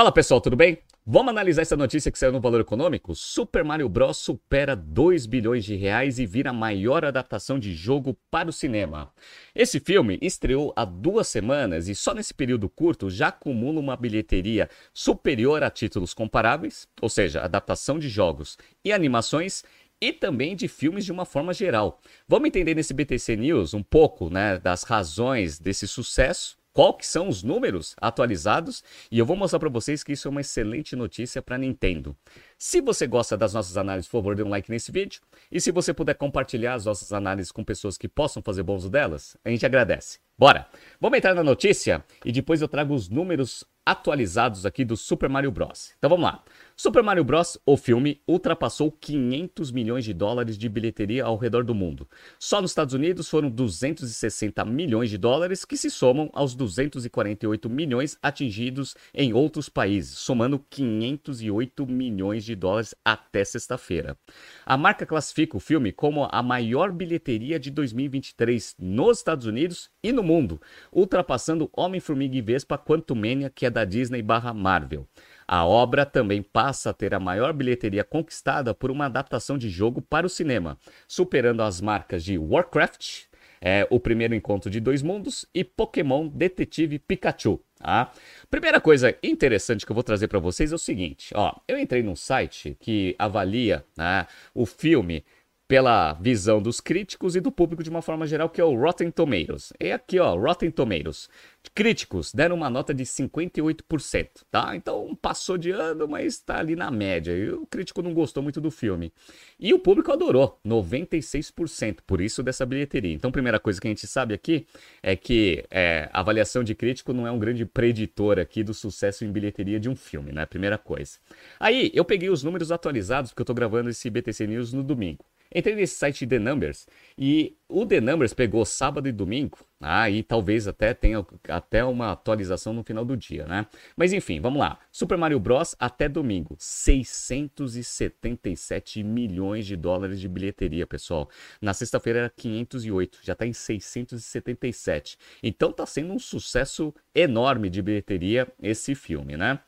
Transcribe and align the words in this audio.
Fala 0.00 0.10
pessoal, 0.10 0.40
tudo 0.40 0.56
bem? 0.56 0.78
Vamos 1.04 1.28
analisar 1.28 1.60
essa 1.60 1.76
notícia 1.76 2.10
que 2.10 2.18
saiu 2.18 2.32
no 2.32 2.40
Valor 2.40 2.62
Econômico? 2.62 3.14
Super 3.14 3.62
Mario 3.62 3.86
Bros 3.86 4.16
supera 4.16 4.74
2 4.74 5.26
bilhões 5.26 5.62
de 5.62 5.76
reais 5.76 6.18
e 6.18 6.24
vira 6.24 6.48
a 6.48 6.54
maior 6.54 7.04
adaptação 7.04 7.58
de 7.58 7.74
jogo 7.74 8.16
para 8.30 8.48
o 8.48 8.52
cinema. 8.52 9.12
Esse 9.54 9.78
filme 9.78 10.18
estreou 10.22 10.72
há 10.74 10.86
duas 10.86 11.28
semanas 11.28 11.86
e 11.86 11.94
só 11.94 12.14
nesse 12.14 12.32
período 12.32 12.66
curto 12.66 13.10
já 13.10 13.28
acumula 13.28 13.78
uma 13.78 13.94
bilheteria 13.94 14.70
superior 14.94 15.62
a 15.62 15.68
títulos 15.68 16.14
comparáveis, 16.14 16.88
ou 17.02 17.10
seja, 17.10 17.42
adaptação 17.42 17.98
de 17.98 18.08
jogos 18.08 18.56
e 18.82 18.94
animações 18.94 19.64
e 20.00 20.14
também 20.14 20.56
de 20.56 20.66
filmes 20.66 21.04
de 21.04 21.12
uma 21.12 21.26
forma 21.26 21.52
geral. 21.52 22.00
Vamos 22.26 22.48
entender 22.48 22.74
nesse 22.74 22.94
BTC 22.94 23.36
News 23.36 23.74
um 23.74 23.82
pouco 23.82 24.30
né, 24.30 24.58
das 24.58 24.82
razões 24.82 25.58
desse 25.58 25.86
sucesso 25.86 26.58
qual 26.72 26.94
que 26.94 27.06
são 27.06 27.28
os 27.28 27.42
números 27.42 27.94
atualizados 28.00 28.82
e 29.10 29.18
eu 29.18 29.26
vou 29.26 29.36
mostrar 29.36 29.58
para 29.58 29.68
vocês 29.68 30.04
que 30.04 30.12
isso 30.12 30.28
é 30.28 30.30
uma 30.30 30.40
excelente 30.40 30.94
notícia 30.94 31.42
para 31.42 31.58
Nintendo. 31.58 32.16
Se 32.58 32.80
você 32.80 33.06
gosta 33.06 33.36
das 33.36 33.54
nossas 33.54 33.76
análises, 33.76 34.08
por 34.08 34.18
favor, 34.18 34.36
dê 34.36 34.42
um 34.42 34.48
like 34.48 34.70
nesse 34.70 34.92
vídeo. 34.92 35.20
E 35.50 35.60
se 35.60 35.72
você 35.72 35.92
puder 35.92 36.14
compartilhar 36.14 36.74
as 36.74 36.84
nossas 36.84 37.12
análises 37.12 37.50
com 37.50 37.64
pessoas 37.64 37.96
que 37.96 38.08
possam 38.08 38.42
fazer 38.42 38.62
bom 38.62 38.76
uso 38.76 38.90
delas, 38.90 39.36
a 39.44 39.50
gente 39.50 39.66
agradece. 39.66 40.18
Bora! 40.38 40.66
Vamos 41.00 41.18
entrar 41.18 41.34
na 41.34 41.42
notícia 41.42 42.04
e 42.24 42.32
depois 42.32 42.62
eu 42.62 42.68
trago 42.68 42.94
os 42.94 43.08
números 43.08 43.64
atualizados 43.84 44.64
aqui 44.64 44.84
do 44.84 44.96
Super 44.96 45.28
Mario 45.28 45.50
Bros. 45.50 45.92
Então 45.98 46.08
vamos 46.08 46.24
lá. 46.24 46.42
Super 46.82 47.02
Mario 47.02 47.22
Bros, 47.22 47.58
o 47.66 47.76
filme, 47.76 48.22
ultrapassou 48.26 48.90
500 48.90 49.70
milhões 49.70 50.02
de 50.02 50.14
dólares 50.14 50.56
de 50.56 50.66
bilheteria 50.66 51.26
ao 51.26 51.36
redor 51.36 51.62
do 51.62 51.74
mundo. 51.74 52.08
Só 52.38 52.62
nos 52.62 52.70
Estados 52.70 52.94
Unidos 52.94 53.28
foram 53.28 53.50
260 53.50 54.64
milhões 54.64 55.10
de 55.10 55.18
dólares, 55.18 55.66
que 55.66 55.76
se 55.76 55.90
somam 55.90 56.30
aos 56.32 56.54
248 56.54 57.68
milhões 57.68 58.16
atingidos 58.22 58.94
em 59.12 59.34
outros 59.34 59.68
países, 59.68 60.16
somando 60.16 60.58
508 60.70 61.86
milhões 61.86 62.46
de 62.46 62.54
dólares 62.54 62.94
até 63.04 63.44
sexta-feira. 63.44 64.16
A 64.64 64.78
marca 64.78 65.04
classifica 65.04 65.58
o 65.58 65.60
filme 65.60 65.92
como 65.92 66.30
a 66.32 66.42
maior 66.42 66.92
bilheteria 66.92 67.60
de 67.60 67.70
2023 67.70 68.76
nos 68.78 69.18
Estados 69.18 69.44
Unidos 69.44 69.90
e 70.02 70.12
no 70.12 70.22
mundo, 70.22 70.58
ultrapassando 70.90 71.68
Homem-Formiga 71.76 72.38
e 72.38 72.40
Vespa 72.40 72.78
Quantumania, 72.78 73.50
que 73.50 73.66
é 73.66 73.70
da 73.70 73.84
Disney 73.84 74.22
barra 74.22 74.54
Marvel. 74.54 75.06
A 75.52 75.66
obra 75.66 76.06
também 76.06 76.42
passa 76.44 76.90
a 76.90 76.92
ter 76.92 77.12
a 77.12 77.18
maior 77.18 77.52
bilheteria 77.52 78.04
conquistada 78.04 78.72
por 78.72 78.88
uma 78.88 79.06
adaptação 79.06 79.58
de 79.58 79.68
jogo 79.68 80.00
para 80.00 80.24
o 80.24 80.30
cinema, 80.30 80.78
superando 81.08 81.60
as 81.60 81.80
marcas 81.80 82.22
de 82.22 82.38
Warcraft, 82.38 83.22
é, 83.60 83.84
O 83.90 83.98
Primeiro 83.98 84.32
Encontro 84.32 84.70
de 84.70 84.78
Dois 84.78 85.02
Mundos 85.02 85.44
e 85.52 85.64
Pokémon 85.64 86.28
Detetive 86.28 87.00
Pikachu. 87.00 87.60
Tá? 87.80 88.12
Primeira 88.48 88.80
coisa 88.80 89.12
interessante 89.24 89.84
que 89.84 89.90
eu 89.90 89.94
vou 89.94 90.04
trazer 90.04 90.28
para 90.28 90.38
vocês 90.38 90.70
é 90.70 90.74
o 90.76 90.78
seguinte: 90.78 91.32
ó, 91.34 91.52
eu 91.66 91.76
entrei 91.76 92.00
num 92.00 92.14
site 92.14 92.76
que 92.78 93.16
avalia 93.18 93.84
né, 93.96 94.28
o 94.54 94.64
filme 94.64 95.24
pela 95.70 96.14
visão 96.14 96.60
dos 96.60 96.80
críticos 96.80 97.36
e 97.36 97.40
do 97.40 97.52
público 97.52 97.84
de 97.84 97.90
uma 97.90 98.02
forma 98.02 98.26
geral, 98.26 98.50
que 98.50 98.60
é 98.60 98.64
o 98.64 98.74
Rotten 98.74 99.08
Tomatoes. 99.08 99.72
E 99.78 99.92
aqui, 99.92 100.18
ó, 100.18 100.34
Rotten 100.34 100.68
Tomatoes. 100.68 101.28
Críticos 101.72 102.32
deram 102.34 102.56
uma 102.56 102.68
nota 102.68 102.92
de 102.92 103.04
58%, 103.04 104.28
tá? 104.50 104.74
Então 104.74 105.16
passou 105.22 105.56
de 105.56 105.70
ano, 105.70 106.08
mas 106.08 106.34
está 106.34 106.58
ali 106.58 106.74
na 106.74 106.90
média. 106.90 107.30
E 107.30 107.50
o 107.52 107.66
crítico 107.66 108.02
não 108.02 108.12
gostou 108.12 108.42
muito 108.42 108.60
do 108.60 108.68
filme. 108.68 109.12
E 109.60 109.72
o 109.72 109.78
público 109.78 110.10
adorou, 110.10 110.58
96%, 110.66 111.98
por 112.04 112.20
isso 112.20 112.42
dessa 112.42 112.66
bilheteria. 112.66 113.14
Então, 113.14 113.30
primeira 113.30 113.60
coisa 113.60 113.80
que 113.80 113.86
a 113.86 113.90
gente 113.90 114.08
sabe 114.08 114.34
aqui 114.34 114.66
é 115.00 115.14
que 115.14 115.64
é, 115.70 116.10
avaliação 116.12 116.64
de 116.64 116.74
crítico 116.74 117.12
não 117.12 117.28
é 117.28 117.30
um 117.30 117.38
grande 117.38 117.64
preditor 117.64 118.40
aqui 118.40 118.64
do 118.64 118.74
sucesso 118.74 119.24
em 119.24 119.30
bilheteria 119.30 119.78
de 119.78 119.88
um 119.88 119.94
filme, 119.94 120.32
né? 120.32 120.46
Primeira 120.46 120.76
coisa. 120.76 121.18
Aí, 121.60 121.92
eu 121.94 122.04
peguei 122.04 122.28
os 122.28 122.42
números 122.42 122.72
atualizados, 122.72 123.30
porque 123.30 123.42
eu 123.42 123.46
tô 123.46 123.54
gravando 123.54 123.88
esse 123.88 124.10
BTC 124.10 124.48
News 124.48 124.72
no 124.72 124.82
domingo. 124.82 125.24
Entrei 125.52 125.74
nesse 125.74 125.96
site 125.96 126.24
The 126.26 126.38
Numbers 126.38 126.86
e 127.18 127.56
o 127.68 127.84
The 127.84 128.00
Numbers 128.00 128.32
pegou 128.32 128.64
sábado 128.64 129.08
e 129.08 129.12
domingo, 129.12 129.58
ah, 129.80 130.08
e 130.08 130.22
talvez 130.22 130.68
até 130.68 130.94
tenha 130.94 131.26
até 131.48 131.84
uma 131.84 132.12
atualização 132.12 132.72
no 132.72 132.84
final 132.84 133.04
do 133.04 133.16
dia, 133.16 133.44
né? 133.46 133.66
Mas 133.96 134.12
enfim, 134.12 134.40
vamos 134.40 134.60
lá. 134.60 134.78
Super 134.92 135.18
Mario 135.18 135.40
Bros. 135.40 135.74
até 135.78 136.08
domingo, 136.08 136.54
677 136.58 139.02
milhões 139.02 139.66
de 139.66 139.74
dólares 139.76 140.20
de 140.20 140.28
bilheteria, 140.28 140.86
pessoal. 140.86 141.28
Na 141.60 141.74
sexta-feira 141.74 142.20
era 142.20 142.30
508, 142.30 143.18
já 143.22 143.32
está 143.32 143.44
em 143.44 143.52
677. 143.52 145.18
Então 145.42 145.72
tá 145.72 145.84
sendo 145.84 146.12
um 146.12 146.18
sucesso 146.18 146.94
enorme 147.14 147.68
de 147.68 147.82
bilheteria 147.82 148.46
esse 148.62 148.94
filme, 148.94 149.36
né? 149.36 149.58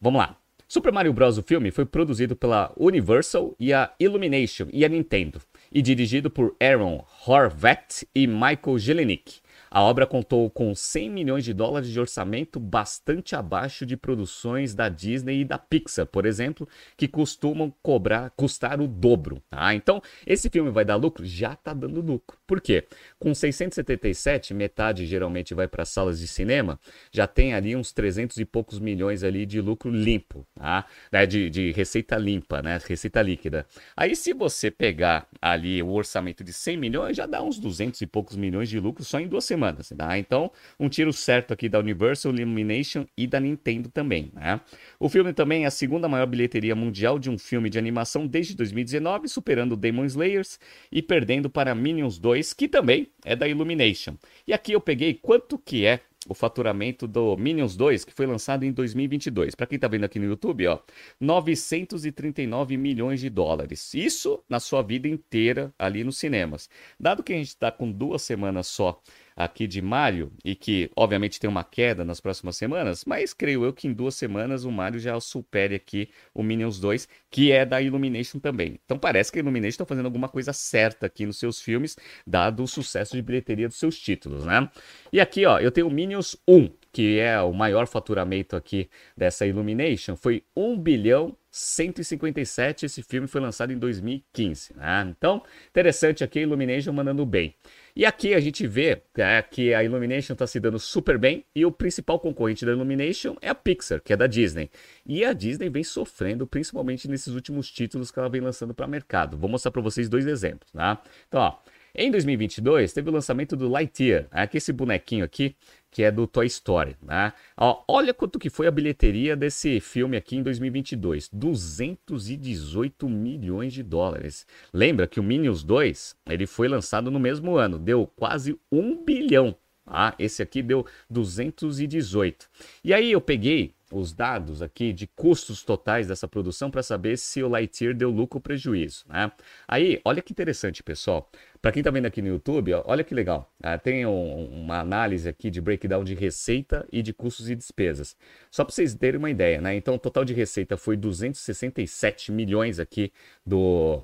Vamos 0.00 0.18
lá. 0.18 0.36
Super 0.72 0.92
Mario 0.92 1.12
Bros. 1.12 1.36
o 1.36 1.42
filme 1.42 1.72
foi 1.72 1.84
produzido 1.84 2.36
pela 2.36 2.72
Universal 2.76 3.56
e 3.58 3.72
a 3.72 3.92
Illumination 3.98 4.68
e 4.72 4.84
a 4.84 4.88
Nintendo, 4.88 5.40
e 5.72 5.82
dirigido 5.82 6.30
por 6.30 6.54
Aaron 6.60 7.04
Horvath 7.26 8.04
e 8.14 8.24
Michael 8.24 8.78
Jelenic. 8.78 9.40
A 9.70 9.82
obra 9.82 10.06
contou 10.06 10.50
com 10.50 10.74
100 10.74 11.10
milhões 11.10 11.44
de 11.44 11.52
dólares 11.54 11.88
de 11.88 12.00
orçamento, 12.00 12.58
bastante 12.58 13.36
abaixo 13.36 13.86
de 13.86 13.96
produções 13.96 14.74
da 14.74 14.88
Disney 14.88 15.40
e 15.40 15.44
da 15.44 15.58
Pixar, 15.58 16.06
por 16.06 16.26
exemplo, 16.26 16.68
que 16.96 17.06
costumam 17.06 17.72
cobrar, 17.82 18.30
custar 18.30 18.80
o 18.80 18.88
dobro. 18.88 19.42
Tá? 19.48 19.74
Então, 19.74 20.02
esse 20.26 20.50
filme 20.50 20.70
vai 20.70 20.84
dar 20.84 20.96
lucro? 20.96 21.24
Já 21.24 21.52
está 21.52 21.72
dando 21.72 22.00
lucro. 22.00 22.36
Por 22.46 22.60
quê? 22.60 22.86
Com 23.18 23.32
677, 23.32 24.52
metade 24.52 25.06
geralmente 25.06 25.54
vai 25.54 25.68
para 25.68 25.84
salas 25.84 26.18
de 26.18 26.26
cinema, 26.26 26.78
já 27.12 27.26
tem 27.26 27.54
ali 27.54 27.76
uns 27.76 27.92
300 27.92 28.36
e 28.38 28.44
poucos 28.44 28.78
milhões 28.78 29.22
ali 29.22 29.46
de 29.46 29.60
lucro 29.60 29.90
limpo, 29.90 30.46
tá? 30.54 30.84
É, 31.12 31.26
de, 31.26 31.48
de 31.48 31.72
receita 31.72 32.16
limpa, 32.16 32.60
né? 32.60 32.80
Receita 32.84 33.22
líquida. 33.22 33.66
Aí, 33.96 34.16
se 34.16 34.32
você 34.32 34.70
pegar 34.70 35.28
ali 35.40 35.82
o 35.82 35.90
orçamento 35.90 36.42
de 36.42 36.52
100 36.52 36.76
milhões, 36.76 37.16
já 37.16 37.26
dá 37.26 37.42
uns 37.42 37.58
200 37.58 38.00
e 38.00 38.06
poucos 38.06 38.36
milhões 38.36 38.68
de 38.68 38.80
lucro 38.80 39.04
só 39.04 39.20
em 39.20 39.28
duas 39.28 39.44
semanas 39.50 39.92
tá? 39.96 40.18
Então, 40.18 40.50
um 40.78 40.88
tiro 40.88 41.12
certo 41.12 41.52
aqui 41.52 41.68
da 41.68 41.78
Universal 41.78 42.32
Illumination 42.34 43.04
e 43.16 43.26
da 43.26 43.40
Nintendo 43.40 43.88
também, 43.88 44.30
né? 44.32 44.60
O 44.98 45.08
filme 45.08 45.32
também 45.32 45.64
é 45.64 45.66
a 45.66 45.70
segunda 45.70 46.08
maior 46.08 46.26
bilheteria 46.26 46.74
mundial 46.74 47.18
de 47.18 47.28
um 47.28 47.38
filme 47.38 47.68
de 47.68 47.78
animação 47.78 48.26
desde 48.26 48.56
2019, 48.56 49.28
superando 49.28 49.76
Demon 49.76 50.04
Slayers 50.04 50.58
e 50.90 51.02
perdendo 51.02 51.50
para 51.50 51.74
Minions 51.74 52.18
2, 52.18 52.52
que 52.52 52.68
também 52.68 53.08
é 53.24 53.34
da 53.36 53.48
Illumination. 53.48 54.16
E 54.46 54.52
aqui 54.52 54.72
eu 54.72 54.80
peguei 54.80 55.14
quanto 55.14 55.58
que 55.58 55.84
é 55.84 56.00
o 56.28 56.34
faturamento 56.34 57.06
do 57.06 57.36
Minions 57.36 57.76
2, 57.76 58.04
que 58.04 58.12
foi 58.12 58.26
lançado 58.26 58.64
em 58.64 58.72
2022. 58.72 59.54
Para 59.54 59.66
quem 59.66 59.76
está 59.76 59.88
vendo 59.88 60.04
aqui 60.04 60.18
no 60.18 60.26
YouTube, 60.26 60.66
ó, 60.66 60.78
939 61.18 62.76
milhões 62.76 63.20
de 63.20 63.30
dólares. 63.30 63.94
Isso 63.94 64.42
na 64.48 64.60
sua 64.60 64.82
vida 64.82 65.08
inteira 65.08 65.72
ali 65.78 66.04
nos 66.04 66.18
cinemas. 66.18 66.68
Dado 66.98 67.22
que 67.22 67.32
a 67.32 67.36
gente 67.36 67.48
está 67.48 67.70
com 67.70 67.90
duas 67.90 68.22
semanas 68.22 68.66
só 68.66 69.00
aqui 69.44 69.66
de 69.66 69.80
Mario 69.80 70.30
e 70.44 70.54
que 70.54 70.90
obviamente 70.94 71.40
tem 71.40 71.48
uma 71.48 71.64
queda 71.64 72.04
nas 72.04 72.20
próximas 72.20 72.56
semanas, 72.56 73.04
mas 73.06 73.32
creio 73.32 73.64
eu 73.64 73.72
que 73.72 73.88
em 73.88 73.92
duas 73.92 74.14
semanas 74.14 74.64
o 74.64 74.70
Mario 74.70 75.00
já 75.00 75.18
supere 75.18 75.74
aqui 75.74 76.10
o 76.34 76.42
Minions 76.42 76.78
2, 76.78 77.08
que 77.30 77.50
é 77.50 77.64
da 77.64 77.80
Illumination 77.80 78.38
também. 78.38 78.78
Então 78.84 78.98
parece 78.98 79.32
que 79.32 79.38
a 79.38 79.42
Illumination 79.42 79.68
está 79.68 79.86
fazendo 79.86 80.06
alguma 80.06 80.28
coisa 80.28 80.52
certa 80.52 81.06
aqui 81.06 81.24
nos 81.24 81.38
seus 81.38 81.58
filmes, 81.60 81.96
dado 82.26 82.62
o 82.62 82.68
sucesso 82.68 83.16
de 83.16 83.22
bilheteria 83.22 83.66
dos 83.66 83.78
seus 83.78 83.98
títulos, 83.98 84.44
né? 84.44 84.68
E 85.10 85.18
aqui, 85.20 85.46
ó, 85.46 85.58
eu 85.58 85.70
tenho 85.70 85.88
o 85.88 85.90
Minions 85.90 86.36
1, 86.46 86.68
que 86.92 87.18
é 87.18 87.40
o 87.40 87.52
maior 87.52 87.86
faturamento 87.86 88.56
aqui 88.56 88.90
dessa 89.16 89.46
Illumination, 89.46 90.16
foi 90.16 90.44
1 90.54 90.78
bilhão 90.78 91.36
157. 91.50 92.86
Esse 92.86 93.02
filme 93.02 93.26
foi 93.26 93.40
lançado 93.40 93.72
em 93.72 93.78
2015. 93.78 94.74
Né? 94.76 95.14
Então, 95.16 95.42
interessante 95.68 96.22
aqui 96.22 96.38
a 96.38 96.42
Illumination 96.42 96.92
mandando 96.92 97.26
bem. 97.26 97.54
E 97.94 98.06
aqui 98.06 98.34
a 98.34 98.40
gente 98.40 98.66
vê 98.66 99.02
é, 99.16 99.42
que 99.42 99.74
a 99.74 99.82
Illumination 99.82 100.34
está 100.34 100.46
se 100.46 100.60
dando 100.60 100.78
super 100.78 101.18
bem 101.18 101.44
e 101.54 101.66
o 101.66 101.72
principal 101.72 102.20
concorrente 102.20 102.64
da 102.64 102.72
Illumination 102.72 103.36
é 103.42 103.48
a 103.48 103.54
Pixar, 103.54 104.00
que 104.00 104.12
é 104.12 104.16
da 104.16 104.26
Disney. 104.26 104.70
E 105.04 105.24
a 105.24 105.32
Disney 105.32 105.68
vem 105.68 105.82
sofrendo, 105.82 106.46
principalmente 106.46 107.08
nesses 107.08 107.34
últimos 107.34 107.70
títulos 107.70 108.10
que 108.10 108.18
ela 108.18 108.28
vem 108.28 108.40
lançando 108.40 108.72
para 108.72 108.86
o 108.86 108.90
mercado. 108.90 109.36
Vou 109.36 109.50
mostrar 109.50 109.72
para 109.72 109.82
vocês 109.82 110.08
dois 110.08 110.26
exemplos. 110.26 110.70
Tá? 110.70 111.02
Então, 111.28 111.40
ó, 111.40 111.58
em 111.94 112.10
2022, 112.10 112.92
teve 112.92 113.10
o 113.10 113.12
lançamento 113.12 113.56
do 113.56 113.68
Lightyear, 113.68 114.22
né? 114.32 114.42
aqui 114.42 114.58
esse 114.58 114.72
bonequinho 114.72 115.24
aqui, 115.24 115.56
que 115.90 116.02
é 116.02 116.10
do 116.10 116.26
Toy 116.26 116.46
Story. 116.46 116.96
Né? 117.02 117.32
Ó, 117.56 117.82
olha 117.88 118.14
quanto 118.14 118.38
que 118.38 118.48
foi 118.48 118.66
a 118.66 118.70
bilheteria 118.70 119.36
desse 119.36 119.80
filme 119.80 120.16
aqui 120.16 120.36
em 120.36 120.42
2022, 120.42 121.28
218 121.32 123.08
milhões 123.08 123.72
de 123.72 123.82
dólares. 123.82 124.46
Lembra 124.72 125.06
que 125.06 125.18
o 125.18 125.22
Minions 125.22 125.62
2, 125.62 126.16
ele 126.28 126.46
foi 126.46 126.68
lançado 126.68 127.10
no 127.10 127.18
mesmo 127.18 127.56
ano, 127.56 127.78
deu 127.78 128.06
quase 128.06 128.58
um 128.70 129.04
bilhão. 129.04 129.56
Ah, 129.86 130.14
esse 130.18 130.40
aqui 130.40 130.62
deu 130.62 130.86
218. 131.10 132.48
E 132.84 132.94
aí 132.94 133.10
eu 133.10 133.20
peguei 133.20 133.74
os 133.92 134.12
dados 134.12 134.62
aqui 134.62 134.92
de 134.92 135.06
custos 135.06 135.62
totais 135.62 136.06
dessa 136.06 136.28
produção 136.28 136.70
para 136.70 136.82
saber 136.82 137.18
se 137.18 137.42
o 137.42 137.48
Lightyear 137.48 137.94
deu 137.94 138.10
lucro 138.10 138.38
ou 138.38 138.40
prejuízo, 138.40 139.04
né? 139.08 139.30
Aí, 139.66 140.00
olha 140.04 140.22
que 140.22 140.32
interessante, 140.32 140.82
pessoal. 140.82 141.30
Para 141.60 141.72
quem 141.72 141.80
está 141.80 141.90
vendo 141.90 142.06
aqui 142.06 142.22
no 142.22 142.28
YouTube, 142.28 142.72
ó, 142.72 142.82
olha 142.86 143.04
que 143.04 143.14
legal. 143.14 143.52
Ah, 143.62 143.76
tem 143.76 144.06
um, 144.06 144.44
uma 144.62 144.80
análise 144.80 145.28
aqui 145.28 145.50
de 145.50 145.60
breakdown 145.60 146.04
de 146.04 146.14
receita 146.14 146.86
e 146.90 147.02
de 147.02 147.12
custos 147.12 147.50
e 147.50 147.54
despesas. 147.54 148.16
Só 148.50 148.64
para 148.64 148.74
vocês 148.74 148.94
terem 148.94 149.18
uma 149.18 149.30
ideia, 149.30 149.60
né? 149.60 149.74
Então, 149.74 149.94
o 149.94 149.98
total 149.98 150.24
de 150.24 150.32
receita 150.32 150.76
foi 150.76 150.96
267 150.96 152.32
milhões 152.32 152.78
aqui 152.78 153.12
do, 153.44 154.02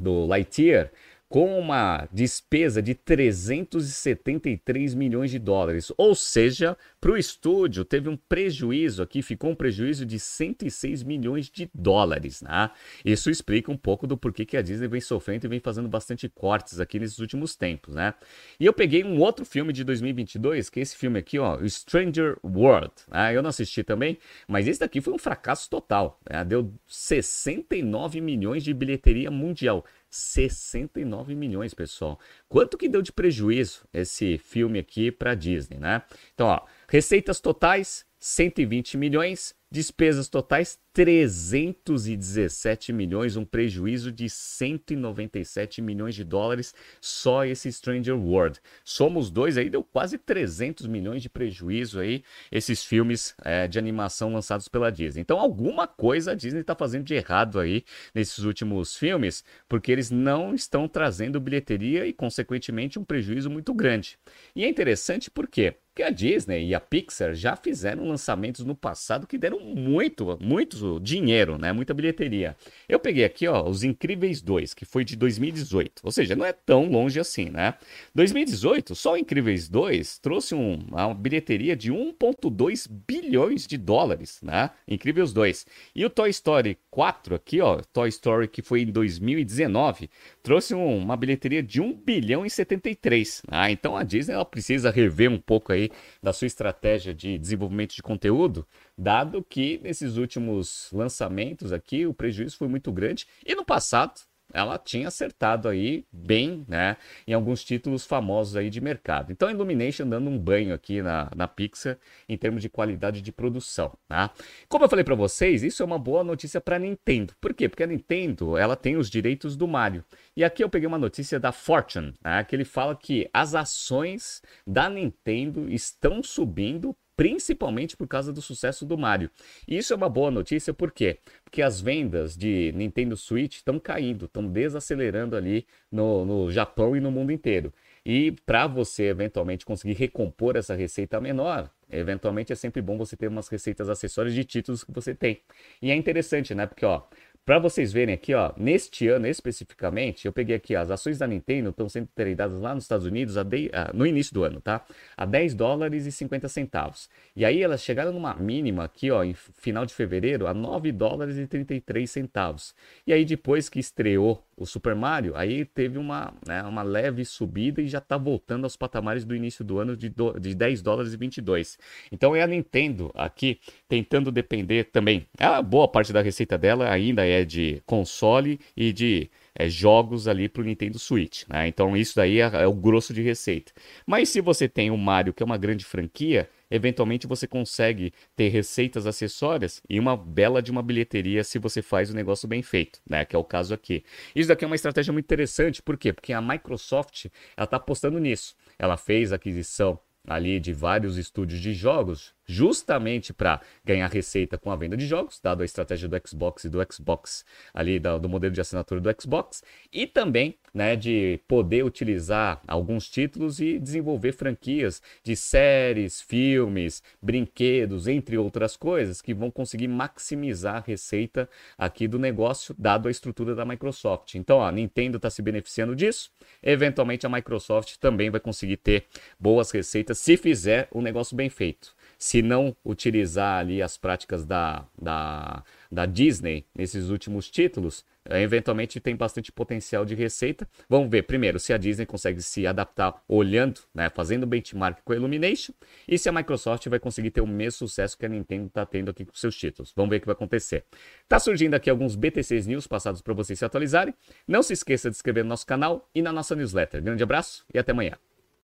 do 0.00 0.24
Lightyear 0.26 0.90
com 1.28 1.58
uma 1.58 2.08
despesa 2.10 2.80
de 2.80 2.94
373 2.94 4.94
milhões 4.94 5.30
de 5.30 5.38
dólares. 5.38 5.92
Ou 5.98 6.14
seja, 6.14 6.74
para 7.00 7.12
o 7.12 7.18
estúdio 7.18 7.84
teve 7.84 8.08
um 8.08 8.16
prejuízo 8.16 9.02
aqui, 9.02 9.20
ficou 9.20 9.50
um 9.50 9.54
prejuízo 9.54 10.06
de 10.06 10.18
106 10.18 11.02
milhões 11.02 11.50
de 11.50 11.70
dólares. 11.74 12.40
Né? 12.40 12.70
Isso 13.04 13.28
explica 13.30 13.70
um 13.70 13.76
pouco 13.76 14.06
do 14.06 14.16
porquê 14.16 14.46
que 14.46 14.56
a 14.56 14.62
Disney 14.62 14.88
vem 14.88 15.02
sofrendo 15.02 15.46
e 15.46 15.48
vem 15.48 15.60
fazendo 15.60 15.88
bastante 15.88 16.28
cortes 16.28 16.80
aqui 16.80 16.98
nesses 16.98 17.18
últimos 17.18 17.54
tempos. 17.54 17.94
Né? 17.94 18.14
E 18.58 18.64
eu 18.64 18.72
peguei 18.72 19.04
um 19.04 19.18
outro 19.18 19.44
filme 19.44 19.72
de 19.72 19.84
2022, 19.84 20.70
que 20.70 20.80
é 20.80 20.82
esse 20.82 20.96
filme 20.96 21.18
aqui, 21.18 21.38
ó, 21.38 21.58
Stranger 21.68 22.38
World. 22.42 22.92
Né? 23.06 23.36
Eu 23.36 23.42
não 23.42 23.50
assisti 23.50 23.82
também, 23.82 24.16
mas 24.46 24.66
esse 24.66 24.80
daqui 24.80 25.02
foi 25.02 25.12
um 25.12 25.18
fracasso 25.18 25.68
total. 25.68 26.18
Né? 26.28 26.42
Deu 26.42 26.72
69 26.86 28.22
milhões 28.22 28.64
de 28.64 28.72
bilheteria 28.72 29.30
mundial. 29.30 29.84
69 30.10 31.34
milhões, 31.34 31.74
pessoal. 31.74 32.18
Quanto 32.48 32.78
que 32.78 32.88
deu 32.88 33.02
de 33.02 33.12
prejuízo 33.12 33.86
esse 33.92 34.38
filme 34.38 34.78
aqui 34.78 35.10
para 35.10 35.34
Disney, 35.34 35.78
né? 35.78 36.02
Então, 36.34 36.46
ó, 36.46 36.64
receitas 36.88 37.40
totais 37.40 38.07
120 38.18 38.96
milhões, 38.96 39.54
Despesas 39.70 40.30
totais 40.30 40.78
317 40.94 42.90
milhões, 42.90 43.36
um 43.36 43.44
prejuízo 43.44 44.10
de 44.10 44.26
197 44.30 45.82
milhões 45.82 46.14
de 46.14 46.24
dólares 46.24 46.74
só 47.02 47.44
esse 47.44 47.70
Stranger 47.70 48.16
World. 48.16 48.58
Somos 48.82 49.30
dois 49.30 49.58
aí, 49.58 49.68
deu 49.68 49.84
quase 49.84 50.16
300 50.16 50.86
milhões 50.86 51.20
de 51.20 51.28
prejuízo 51.28 52.00
aí 52.00 52.24
esses 52.50 52.82
filmes 52.82 53.34
é, 53.44 53.68
de 53.68 53.78
animação 53.78 54.32
lançados 54.32 54.68
pela 54.68 54.90
Disney. 54.90 55.20
Então 55.20 55.38
alguma 55.38 55.86
coisa 55.86 56.32
a 56.32 56.34
Disney 56.34 56.62
está 56.62 56.74
fazendo 56.74 57.04
de 57.04 57.12
errado 57.12 57.60
aí 57.60 57.84
nesses 58.14 58.38
últimos 58.38 58.96
filmes, 58.96 59.44
porque 59.68 59.92
eles 59.92 60.10
não 60.10 60.54
estão 60.54 60.88
trazendo 60.88 61.38
bilheteria 61.38 62.06
e 62.06 62.14
consequentemente 62.14 62.98
um 62.98 63.04
prejuízo 63.04 63.50
muito 63.50 63.74
grande. 63.74 64.18
E 64.56 64.64
é 64.64 64.68
interessante 64.68 65.30
porque 65.30 65.74
que 65.98 66.02
a 66.04 66.10
Disney 66.10 66.68
e 66.68 66.76
a 66.76 66.80
Pixar 66.80 67.34
já 67.34 67.56
fizeram 67.56 68.06
lançamentos 68.06 68.64
no 68.64 68.72
passado 68.72 69.26
que 69.26 69.36
deram 69.36 69.58
muito, 69.58 70.38
muito 70.40 71.00
dinheiro, 71.00 71.58
né? 71.58 71.72
Muita 71.72 71.92
bilheteria. 71.92 72.56
Eu 72.88 73.00
peguei 73.00 73.24
aqui, 73.24 73.48
ó, 73.48 73.68
Os 73.68 73.82
Incríveis 73.82 74.40
2, 74.40 74.74
que 74.74 74.84
foi 74.84 75.02
de 75.02 75.16
2018. 75.16 76.02
Ou 76.04 76.12
seja, 76.12 76.36
não 76.36 76.44
é 76.46 76.52
tão 76.52 76.88
longe 76.88 77.18
assim, 77.18 77.50
né? 77.50 77.74
2018, 78.14 78.94
só 78.94 79.18
Incríveis 79.18 79.68
2 79.68 80.20
trouxe 80.20 80.54
um, 80.54 80.86
uma 80.88 81.12
bilheteria 81.12 81.74
de 81.74 81.92
1.2 81.92 82.88
bilhões 82.88 83.66
de 83.66 83.76
dólares, 83.76 84.38
né? 84.40 84.70
Incríveis 84.86 85.32
2. 85.32 85.66
E 85.96 86.04
o 86.04 86.10
Toy 86.10 86.30
Story 86.30 86.78
4 86.92 87.34
aqui, 87.34 87.60
ó, 87.60 87.80
Toy 87.92 88.08
Story 88.08 88.46
que 88.46 88.62
foi 88.62 88.82
em 88.82 88.92
2019, 88.92 90.08
trouxe 90.48 90.74
um, 90.74 90.96
uma 90.96 91.14
bilheteria 91.14 91.62
de 91.62 91.78
1 91.78 91.92
bilhão 91.92 92.46
e 92.46 92.48
73. 92.48 93.42
Ah, 93.50 93.70
então 93.70 93.94
a 93.94 94.02
Disney 94.02 94.32
ela 94.32 94.46
precisa 94.46 94.90
rever 94.90 95.30
um 95.30 95.38
pouco 95.38 95.74
aí 95.74 95.90
da 96.22 96.32
sua 96.32 96.46
estratégia 96.46 97.12
de 97.12 97.36
desenvolvimento 97.36 97.94
de 97.94 98.02
conteúdo, 98.02 98.66
dado 98.96 99.44
que 99.46 99.78
nesses 99.82 100.16
últimos 100.16 100.88
lançamentos 100.90 101.70
aqui 101.70 102.06
o 102.06 102.14
prejuízo 102.14 102.56
foi 102.56 102.66
muito 102.66 102.90
grande 102.90 103.26
e 103.44 103.54
no 103.54 103.62
passado 103.62 104.22
ela 104.52 104.78
tinha 104.78 105.08
acertado 105.08 105.68
aí 105.68 106.04
bem, 106.12 106.64
né, 106.68 106.96
em 107.26 107.32
alguns 107.32 107.62
títulos 107.62 108.06
famosos 108.06 108.56
aí 108.56 108.70
de 108.70 108.80
mercado. 108.80 109.30
Então, 109.32 109.48
a 109.48 109.52
Illumination 109.52 110.08
dando 110.08 110.30
um 110.30 110.38
banho 110.38 110.74
aqui 110.74 111.02
na, 111.02 111.30
na 111.34 111.46
Pixar 111.46 111.98
em 112.28 112.36
termos 112.36 112.62
de 112.62 112.68
qualidade 112.68 113.20
de 113.20 113.32
produção, 113.32 113.92
tá? 114.08 114.30
Como 114.68 114.84
eu 114.84 114.88
falei 114.88 115.04
para 115.04 115.14
vocês, 115.14 115.62
isso 115.62 115.82
é 115.82 115.86
uma 115.86 115.98
boa 115.98 116.24
notícia 116.24 116.60
para 116.60 116.78
Nintendo. 116.78 117.34
Por 117.40 117.52
quê? 117.54 117.68
Porque 117.68 117.82
a 117.82 117.86
Nintendo, 117.86 118.56
ela 118.56 118.76
tem 118.76 118.96
os 118.96 119.10
direitos 119.10 119.56
do 119.56 119.68
Mario. 119.68 120.04
E 120.36 120.44
aqui 120.44 120.62
eu 120.62 120.70
peguei 120.70 120.86
uma 120.86 120.98
notícia 120.98 121.38
da 121.38 121.52
Fortune, 121.52 122.14
né, 122.24 122.44
que 122.44 122.56
ele 122.56 122.64
fala 122.64 122.96
que 122.96 123.28
as 123.32 123.54
ações 123.54 124.42
da 124.66 124.88
Nintendo 124.88 125.68
estão 125.70 126.22
subindo 126.22 126.96
principalmente 127.18 127.96
por 127.96 128.06
causa 128.06 128.32
do 128.32 128.40
sucesso 128.40 128.86
do 128.86 128.96
Mario. 128.96 129.28
E 129.66 129.76
isso 129.76 129.92
é 129.92 129.96
uma 129.96 130.08
boa 130.08 130.30
notícia, 130.30 130.72
por 130.72 130.92
quê? 130.92 131.18
Porque 131.42 131.60
as 131.60 131.80
vendas 131.80 132.36
de 132.36 132.70
Nintendo 132.76 133.16
Switch 133.16 133.56
estão 133.56 133.76
caindo, 133.80 134.26
estão 134.26 134.46
desacelerando 134.46 135.34
ali 135.34 135.66
no, 135.90 136.24
no 136.24 136.52
Japão 136.52 136.96
e 136.96 137.00
no 137.00 137.10
mundo 137.10 137.32
inteiro. 137.32 137.74
E 138.06 138.30
para 138.46 138.68
você 138.68 139.08
eventualmente 139.08 139.66
conseguir 139.66 139.94
recompor 139.94 140.54
essa 140.54 140.76
receita 140.76 141.20
menor, 141.20 141.68
eventualmente 141.90 142.52
é 142.52 142.56
sempre 142.56 142.80
bom 142.80 142.96
você 142.96 143.16
ter 143.16 143.26
umas 143.26 143.48
receitas 143.48 143.88
acessórias 143.88 144.32
de 144.32 144.44
títulos 144.44 144.84
que 144.84 144.92
você 144.92 145.12
tem. 145.12 145.40
E 145.82 145.90
é 145.90 145.96
interessante, 145.96 146.54
né? 146.54 146.66
Porque 146.68 146.86
ó, 146.86 147.02
para 147.48 147.58
vocês 147.58 147.90
verem 147.90 148.14
aqui, 148.14 148.34
ó, 148.34 148.52
neste 148.58 149.08
ano 149.08 149.26
especificamente, 149.26 150.26
eu 150.26 150.32
peguei 150.34 150.54
aqui, 150.54 150.76
ó, 150.76 150.82
as 150.82 150.90
ações 150.90 151.16
da 151.16 151.26
Nintendo 151.26 151.70
estão 151.70 151.88
sendo 151.88 152.06
tradeadas 152.14 152.60
lá 152.60 152.74
nos 152.74 152.84
Estados 152.84 153.06
Unidos 153.06 153.36
de, 153.36 153.70
no 153.94 154.06
início 154.06 154.34
do 154.34 154.44
ano, 154.44 154.60
tá? 154.60 154.84
A 155.16 155.24
10 155.24 155.54
dólares 155.54 156.04
e 156.04 156.12
50 156.12 156.46
centavos. 156.46 157.08
E 157.34 157.46
aí 157.46 157.62
elas 157.62 157.82
chegaram 157.82 158.12
numa 158.12 158.34
mínima 158.34 158.84
aqui, 158.84 159.10
ó, 159.10 159.24
em 159.24 159.32
final 159.32 159.86
de 159.86 159.94
fevereiro, 159.94 160.46
a 160.46 160.52
9 160.52 160.92
dólares 160.92 161.38
e 161.38 161.46
33 161.46 162.10
centavos. 162.10 162.74
E 163.06 163.14
aí 163.14 163.24
depois 163.24 163.70
que 163.70 163.80
estreou 163.80 164.44
o 164.54 164.66
Super 164.66 164.94
Mario, 164.94 165.34
aí 165.36 165.64
teve 165.64 165.98
uma, 165.98 166.34
né, 166.46 166.62
uma 166.64 166.82
leve 166.82 167.24
subida 167.24 167.80
e 167.80 167.86
já 167.86 167.98
está 167.98 168.16
voltando 168.16 168.64
aos 168.64 168.76
patamares 168.76 169.24
do 169.24 169.34
início 169.34 169.64
do 169.64 169.78
ano 169.78 169.96
de, 169.96 170.08
do, 170.08 170.38
de 170.38 170.54
10 170.54 170.82
dólares 170.82 171.14
e 171.14 171.16
22. 171.16 171.78
Então 172.10 172.34
é 172.34 172.42
a 172.42 172.46
Nintendo 172.46 173.10
aqui 173.14 173.60
tentando 173.88 174.30
depender 174.30 174.84
também. 174.84 175.26
A 175.38 175.62
boa 175.62 175.86
parte 175.88 176.12
da 176.12 176.20
receita 176.20 176.58
dela 176.58 176.90
ainda 176.90 177.24
é 177.24 177.37
de 177.44 177.82
console 177.86 178.60
e 178.76 178.92
de 178.92 179.30
é, 179.54 179.68
jogos 179.68 180.28
ali 180.28 180.48
para 180.48 180.62
o 180.62 180.64
Nintendo 180.64 180.98
Switch. 180.98 181.44
Né? 181.48 181.68
Então 181.68 181.96
isso 181.96 182.14
daí 182.16 182.40
é, 182.40 182.50
é, 182.62 182.66
o 182.66 182.72
grosso 182.72 183.12
de 183.12 183.22
receita. 183.22 183.72
Mas 184.06 184.28
se 184.28 184.40
você 184.40 184.68
tem 184.68 184.90
o 184.90 184.96
Mario, 184.96 185.34
que 185.34 185.42
é 185.42 185.46
uma 185.46 185.58
grande 185.58 185.84
franquia, 185.84 186.48
eventualmente 186.70 187.26
você 187.26 187.46
consegue 187.46 188.12
ter 188.36 188.48
receitas 188.48 189.06
acessórias 189.06 189.82
e 189.88 189.98
uma 189.98 190.16
bela 190.16 190.62
de 190.62 190.70
uma 190.70 190.82
bilheteria 190.82 191.42
se 191.42 191.58
você 191.58 191.82
faz 191.82 192.10
o 192.10 192.14
negócio 192.14 192.46
bem 192.46 192.62
feito, 192.62 193.00
né? 193.08 193.24
Que 193.24 193.34
é 193.34 193.38
o 193.38 193.44
caso 193.44 193.74
aqui. 193.74 194.04
Isso 194.34 194.48
daqui 194.48 194.64
é 194.64 194.66
uma 194.66 194.76
estratégia 194.76 195.12
muito 195.12 195.24
interessante, 195.24 195.82
por 195.82 195.96
quê? 195.96 196.12
Porque 196.12 196.32
a 196.32 196.40
Microsoft 196.40 197.26
ela 197.56 197.64
está 197.64 197.78
apostando 197.78 198.18
nisso. 198.18 198.54
Ela 198.78 198.96
fez 198.96 199.32
aquisição 199.32 199.98
ali 200.26 200.60
de 200.60 200.72
vários 200.72 201.16
estúdios 201.16 201.60
de 201.60 201.72
jogos, 201.72 202.34
justamente 202.48 203.34
para 203.34 203.60
ganhar 203.84 204.08
receita 204.08 204.56
com 204.56 204.70
a 204.70 204.76
venda 204.76 204.96
de 204.96 205.06
jogos, 205.06 205.38
dado 205.38 205.62
a 205.62 205.66
estratégia 205.66 206.08
do 206.08 206.20
Xbox 206.26 206.64
e 206.64 206.70
do 206.70 206.78
Xbox 206.90 207.44
ali 207.74 207.98
do, 207.98 208.28
modelo 208.28 208.54
de 208.54 208.60
assinatura 208.60 209.00
do 209.00 209.20
Xbox, 209.20 209.62
e 209.92 210.06
também 210.06 210.56
né, 210.72 210.96
de 210.96 211.40
poder 211.46 211.84
utilizar 211.84 212.62
alguns 212.66 213.08
títulos 213.08 213.60
e 213.60 213.78
desenvolver 213.78 214.32
franquias 214.32 215.02
de 215.22 215.36
séries, 215.36 216.22
filmes, 216.22 217.02
brinquedos, 217.20 218.08
entre 218.08 218.38
outras 218.38 218.76
coisas, 218.76 219.20
que 219.20 219.34
vão 219.34 219.50
conseguir 219.50 219.88
maximizar 219.88 220.76
a 220.76 220.84
receita 220.86 221.48
aqui 221.76 222.08
do 222.08 222.18
negócio, 222.18 222.74
dado 222.78 223.08
a 223.08 223.10
estrutura 223.10 223.54
da 223.54 223.64
Microsoft. 223.64 224.34
Então, 224.36 224.62
a 224.62 224.72
Nintendo 224.72 225.16
está 225.16 225.28
se 225.28 225.42
beneficiando 225.42 225.94
disso, 225.94 226.30
eventualmente 226.62 227.26
a 227.26 227.28
Microsoft 227.28 227.96
também 227.96 228.30
vai 228.30 228.40
conseguir 228.40 228.78
ter 228.78 229.06
boas 229.38 229.70
receitas 229.70 230.18
se 230.18 230.36
fizer 230.36 230.88
o 230.90 231.00
um 231.00 231.02
negócio 231.02 231.36
bem 231.36 231.50
feito 231.50 231.97
se 232.18 232.42
não 232.42 232.76
utilizar 232.84 233.60
ali 233.60 233.80
as 233.80 233.96
práticas 233.96 234.44
da, 234.44 234.84
da, 235.00 235.62
da 235.90 236.04
Disney 236.04 236.66
nesses 236.74 237.10
últimos 237.10 237.48
títulos, 237.48 238.04
eh, 238.28 238.42
eventualmente 238.42 238.98
tem 238.98 239.14
bastante 239.14 239.52
potencial 239.52 240.04
de 240.04 240.16
receita. 240.16 240.68
Vamos 240.88 241.08
ver 241.08 241.22
primeiro 241.22 241.60
se 241.60 241.72
a 241.72 241.78
Disney 241.78 242.04
consegue 242.04 242.42
se 242.42 242.66
adaptar 242.66 243.22
olhando, 243.28 243.80
né, 243.94 244.10
fazendo 244.10 244.46
benchmark 244.46 244.98
com 245.04 245.12
a 245.12 245.16
Illumination 245.16 245.72
e 246.08 246.18
se 246.18 246.28
a 246.28 246.32
Microsoft 246.32 246.88
vai 246.88 246.98
conseguir 246.98 247.30
ter 247.30 247.40
o 247.40 247.46
mesmo 247.46 247.78
sucesso 247.78 248.18
que 248.18 248.26
a 248.26 248.28
Nintendo 248.28 248.66
está 248.66 248.84
tendo 248.84 249.10
aqui 249.10 249.24
com 249.24 249.34
seus 249.34 249.56
títulos. 249.56 249.92
Vamos 249.94 250.10
ver 250.10 250.16
o 250.16 250.20
que 250.20 250.26
vai 250.26 250.34
acontecer. 250.34 250.84
Tá 251.28 251.38
surgindo 251.38 251.74
aqui 251.74 251.88
alguns 251.88 252.16
BTCs 252.16 252.66
News 252.66 252.88
passados 252.88 253.22
para 253.22 253.32
vocês 253.32 253.58
se 253.58 253.64
atualizarem. 253.64 254.12
Não 254.46 254.62
se 254.62 254.72
esqueça 254.72 255.08
de 255.08 255.16
se 255.16 255.20
inscrever 255.20 255.44
no 255.44 255.50
nosso 255.50 255.66
canal 255.66 256.08
e 256.12 256.20
na 256.20 256.32
nossa 256.32 256.56
newsletter. 256.56 257.00
Grande 257.00 257.22
abraço 257.22 257.64
e 257.72 257.78
até 257.78 257.92
amanhã. 257.92 258.18